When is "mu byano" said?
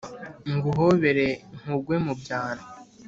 2.05-2.63